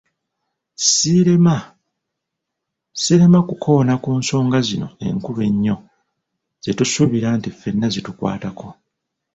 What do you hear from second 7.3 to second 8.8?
nti fenna zitukwatako.